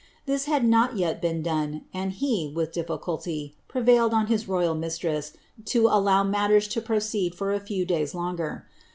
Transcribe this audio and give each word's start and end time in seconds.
This 0.25 0.45
had 0.45 0.65
not 0.67 0.97
yet 0.97 1.21
been 1.21 1.43
done, 1.43 1.85
and 1.93 2.11
he, 2.11 2.51
with 2.55 2.71
difficulty, 2.71 3.53
prevailed 3.67 4.15
on 4.15 4.25
his 4.25 4.47
royal 4.47 4.73
mistress 4.73 5.33
to 5.65 5.85
allow 5.89 6.23
matters 6.23 6.67
to 6.69 6.81
proceed 6.81 7.35
for 7.35 7.53
a 7.53 7.59
few 7.59 7.85
days 7.85 8.15
longer. 8.15 8.65